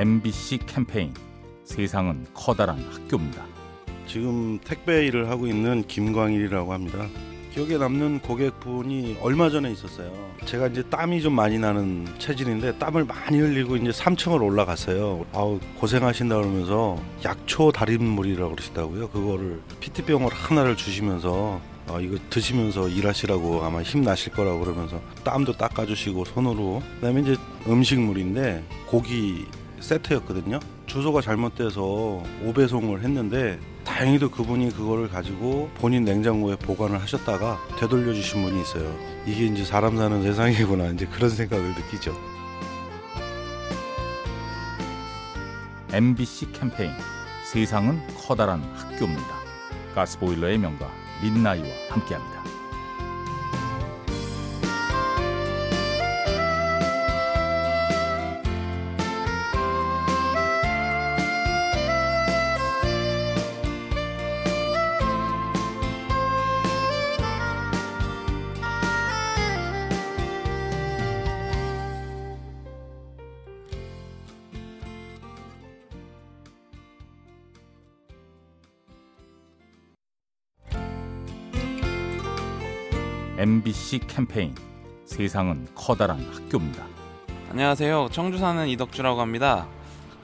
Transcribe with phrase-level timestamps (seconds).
[0.00, 1.12] MBC 캠페인
[1.62, 3.44] 세상은 커다란 학교입니다.
[4.06, 7.06] 지금 택배 일을 하고 있는 김광일이라고 합니다.
[7.52, 10.10] 기억에 남는 고객분이 얼마 전에 있었어요.
[10.46, 15.26] 제가 이제 땀이 좀 많이 나는 체질인데 땀을 많이 흘리고 이제 3층을 올라갔어요.
[15.34, 19.10] 아우 고생하신다 그러면서 약초 달인물이라고 그러시더라고요.
[19.10, 26.24] 그거를 피트병을 하나를 주시면서 어, 이거 드시면서 일하시라고 아마 힘 나실 거라고 그러면서 땀도 닦아주시고
[26.24, 27.36] 손으로 그다음에 이제
[27.66, 29.44] 음식물인데 고기
[29.80, 30.60] 세트였거든요.
[30.86, 38.60] 주소가 잘못돼서 오배송을 했는데 다행히도 그분이 그거를 가지고 본인 냉장고에 보관을 하셨다가 되돌려 주신 분이
[38.62, 38.94] 있어요.
[39.26, 42.14] 이게 이제 사람 사는 세상이구나 이제 그런 생각을 느끼죠.
[45.92, 46.92] MBC 캠페인
[47.44, 49.40] 세상은 커다란 학교입니다.
[49.94, 50.88] 가스보일러의 명가
[51.22, 52.49] 민나이와 함께합니다.
[83.40, 84.54] MBC 캠페인
[85.06, 86.84] 세상은 커다란 학교입니다.
[87.50, 88.10] 안녕하세요.
[88.12, 89.66] 청주 사는 이덕주라고 합니다.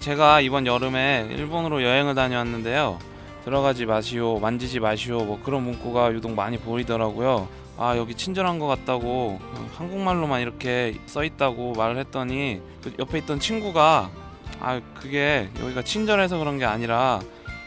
[0.00, 2.98] 제가 이번 여름에 일본으로 여행을 다녀왔는데요.
[3.44, 7.48] 들어가지 마시오, 만지지 마시오, 뭐 그런 문구가 유독 많이 보이더라고요.
[7.76, 9.38] 아 여기 친절한 것 같다고
[9.76, 14.10] 한국말로만 이렇게 써 있다고 말을 했더니 그 옆에 있던 친구가
[14.58, 17.20] 아 그게 여기가 친절해서 그런 게 아니라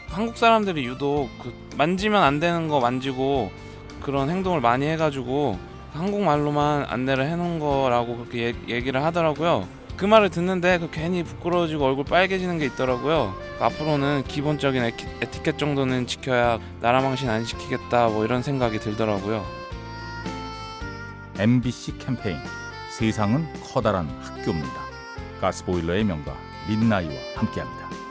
[0.08, 3.52] 한국 사람들이 유독 그 만지면 안 되는 거 만지고
[4.06, 5.58] 그런 행동을 많이 해가지고
[5.94, 9.68] 한국말로만 안내를 해놓은 거라고 그렇게 얘 기를 하더라고요.
[9.98, 13.34] 그 말을 듣는데 그 괜히 부끄러워지고 얼굴 빨개지는 게 있더라고요.
[13.60, 19.44] 앞으로는 기본적인 에티, 에티켓 정도는 지켜야 나라 망신 안 시키겠다 뭐 이런 생각이 들더라고요.
[21.40, 22.38] MBC 캠페인
[22.92, 24.86] 세상은 커다란 학교입니다.
[25.42, 26.36] 가스보일러의 명가
[26.70, 28.05] 민나이와 함께합니다.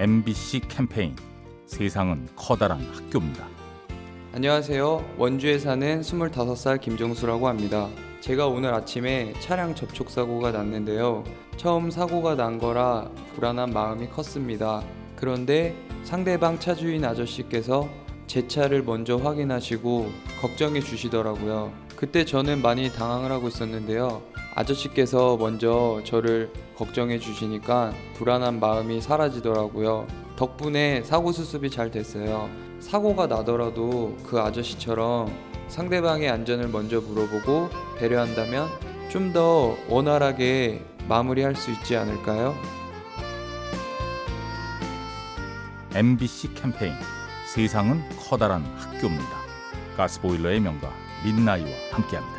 [0.00, 1.16] MBC 캠페인
[1.66, 3.48] 세상은 커다란 학교입니다.
[4.32, 5.14] 안녕하세요.
[5.18, 7.88] 원주에 사는 25살 김정수라고 합니다.
[8.20, 11.24] 제가 오늘 아침에 차량 접촉 사고가 났는데요.
[11.56, 14.84] 처음 사고가 난 거라 불안한 마음이 컸습니다.
[15.16, 17.88] 그런데 상대방 차주인 아저씨께서
[18.28, 21.72] 제 차를 먼저 확인하시고 걱정해 주시더라고요.
[21.96, 24.22] 그때 저는 많이 당황을 하고 있었는데요.
[24.58, 30.08] 아저씨께서 먼저 저를 걱정해 주시니까 불안한 마음이 사라지더라고요.
[30.34, 32.50] 덕분에 사고 수습이 잘 됐어요.
[32.80, 35.32] 사고가 나더라도 그 아저씨처럼
[35.68, 38.68] 상대방의 안전을 먼저 물어보고 배려한다면
[39.10, 42.54] 좀 더 원활하게 마무리할 수 있지 않을까요?
[45.94, 46.92] MBC 캠페인
[47.54, 49.38] 세상은 커다란 학교입니다.
[49.96, 50.90] 가스보일러의 명가
[51.24, 52.37] 민나이와 함께합니다.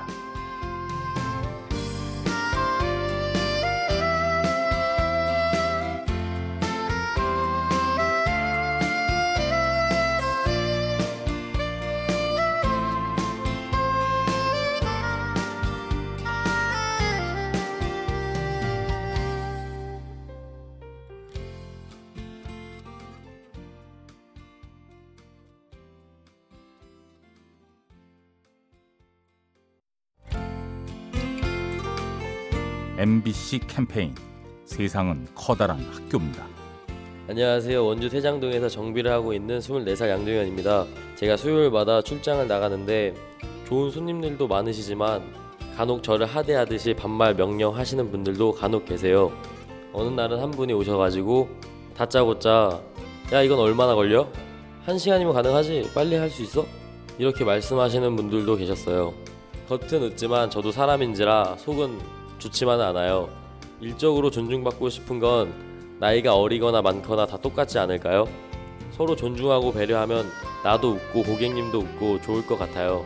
[32.99, 34.13] MBC 캠페인
[34.65, 36.45] 세상은 커다란 학교입니다.
[37.29, 37.85] 안녕하세요.
[37.85, 40.85] 원주 태장동에서 정비를 하고 있는 24살 양동현입니다.
[41.15, 43.13] 제가 수요일마다 출장을 나가는데
[43.65, 45.23] 좋은 손님들도 많으시지만
[45.77, 49.31] 간혹 저를 하대하듯이 반말 명령하시는 분들도 간혹 계세요.
[49.93, 51.47] 어느 날은 한 분이 오셔가지고
[51.95, 52.81] 다짜고짜
[53.31, 54.27] 야 이건 얼마나 걸려?
[54.83, 56.65] 한 시간이면 가능하지 빨리 할 수 있어?
[57.17, 59.13] 이렇게 말씀하시는 분들도 계셨어요.
[59.69, 63.29] 겉은 웃지만 저도 사람인지라 속은 좋지만은 않아요.
[63.81, 65.53] 일적으로 존중받고 싶은 건
[65.99, 68.27] 나이가 어리거나 많거나 다 똑같지 않을까요?
[68.91, 70.25] 서로 존중하고 배려하면
[70.63, 73.05] 나도 웃고 고객님도 웃고 좋을 것 같아요.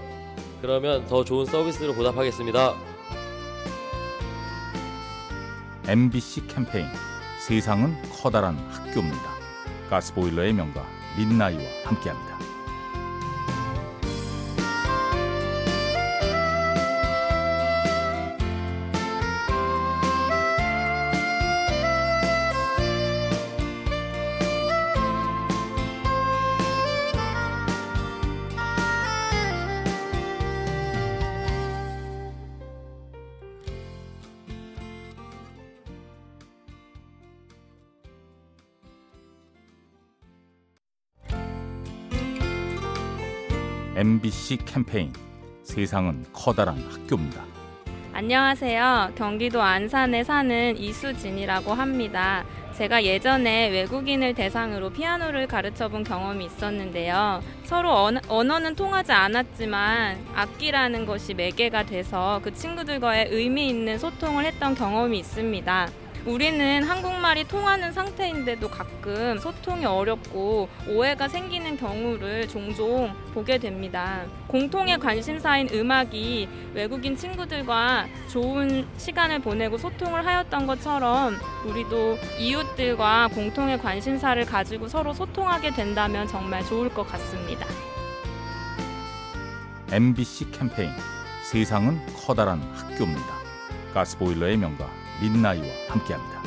[0.61, 2.73] 그러면 더 좋은 서비스로 보답하겠습니다.
[5.87, 6.87] MBC 캠페인
[7.45, 9.33] 세상은 커다란 학교입니다.
[9.89, 10.85] 가스보일러의 명가
[11.17, 12.52] 민나이와 함께합니다.
[43.95, 45.13] MBC 캠페인
[45.61, 47.45] 세상은 커다란 학교입니다.
[48.11, 49.11] 안녕하세요.
[49.15, 52.43] 경기도 안산에 사는 이수진이라고 합니다.
[52.75, 57.43] 제가 예전에 외국인을 대상으로 피아노를 가르쳐 본 경험이 있었는데요.
[57.65, 64.73] 서로 언, 언어는 통하지 않았지만 악기라는 것이 매개가 돼서 그 친구들과의 의미 있는 소통을 했던
[64.73, 65.89] 경험이 있습니다.
[66.25, 74.23] 우리는 한국말이 통하는 상태인데도 가끔 소통이 어렵고 오해가 생기는 경우를 종종 보게 됩니다.
[74.47, 81.35] 공통의 관심사인 음악이 외국인 친구들과 좋은 시간을 보내고 소통을 하였던 것처럼
[81.65, 87.67] 우리도 이웃들과 공통의 관심사를 가지고 서로 소통하게 된다면 정말 좋을 것 같습니다.
[89.91, 90.89] MBC 캠페인
[91.51, 93.43] 세상은 커다란 학교입니다.
[93.93, 96.42] 가스보일러의 명가 민나이와 함께합니다.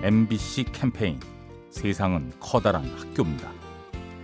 [0.00, 1.18] MBC 캠페인
[1.70, 3.50] 세상은 커다란 학교입니다.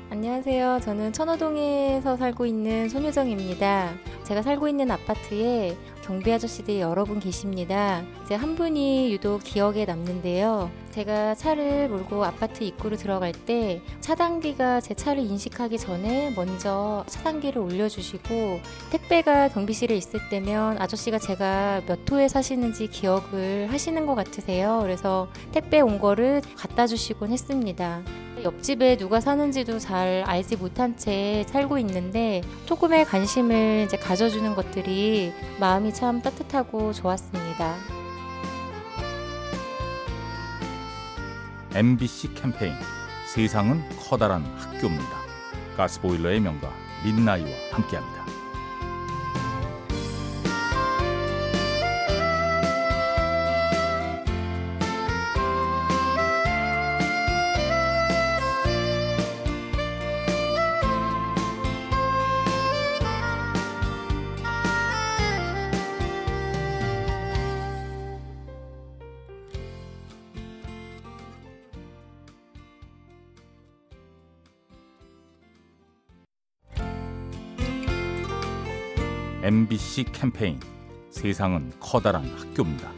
[0.09, 0.79] 안녕하세요.
[0.81, 3.93] 저는 천호동에서 살고 있는 손효정입니다.
[4.23, 8.03] 제가 살고 있는 아파트에 경비 아저씨들이 여러 분 계십니다.
[8.25, 10.71] 이제 한 분이 유독 기억에 남는데요.
[10.91, 18.61] 제가 차를 몰고 아파트 입구로 들어갈 때 차단기가 제 차를 인식하기 전에 먼저 차단기를 올려주시고
[18.91, 24.81] 택배가 경비실에 있을 때면 아저씨가 제가 몇 호에 사시는지 기억을 하시는 것 같으세요.
[24.83, 28.03] 그래서 택배 온 거를 갖다 주시곤 했습니다.
[28.45, 35.95] 옆집에 누가 사는지도 잘 알지 못한 채 살고 있는데 조금의 관심을 이제 가져주는 것들이 마음이
[35.95, 37.75] 참 따뜻하고 좋았습니다.
[41.75, 42.75] MBC 캠페인
[43.27, 45.25] 세상은 커다란 학교입니다.
[45.77, 46.71] 가스보일러의 명가
[47.05, 48.34] 민나이와 함께합니다.
[79.45, 80.59] MBC 캠페인
[81.11, 82.91] 세상은 커다란 학교입니다.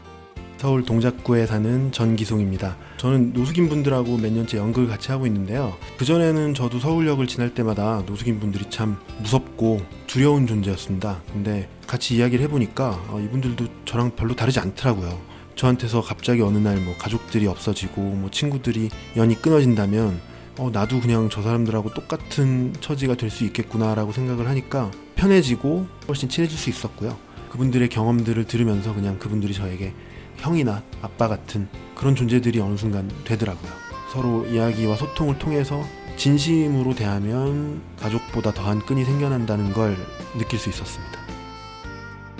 [0.55, 2.77] 서울 동작구에 사는 전기송입니다.
[2.95, 5.75] 저는 노숙인 분들하고 몇 년째 연극을 같이 하고 있는데요.
[5.97, 11.21] 그전에는 저도 서울역을 지날 때마다 노숙인 분들이 참 무섭고 두려운 존재였습니다.
[11.33, 15.19] 근데 같이 이야기를 해보니까 어, 이분들도 저랑 별로 다르지 않더라고요.
[15.55, 20.19] 저한테서 갑자기 어느 날 뭐 가족들이 없어지고 뭐 친구들이 연이 끊어진다면
[20.59, 26.57] 어, 나도 그냥 저 사람들하고 똑같은 처지가 될 수 있겠구나라고 생각을 하니까 편해지고 훨씬 친해질
[26.57, 27.17] 수 있었고요.
[27.49, 29.93] 그분들의 경험들을 들으면서 그냥 그분들이 저에게
[30.37, 33.71] 형이나 아빠 같은 그런 존재들이 어느 순간 되더라고요.
[34.13, 35.83] 서로 이야기와 소통을 통해서
[36.15, 39.97] 진심으로 대하면 가족보다 더한 끈이 생겨난다는 걸
[40.37, 41.19] 느낄 수 있었습니다.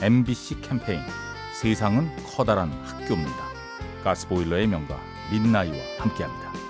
[0.01, 1.01] MBC 캠페인
[1.59, 3.47] 세상은 커다란 학교입니다.
[4.03, 4.99] 가스보일러의 명가
[5.31, 6.66] 민나이와 함께합니다.